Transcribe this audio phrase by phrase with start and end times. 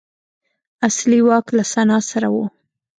[0.87, 2.37] اصلي واک له سنا سره و.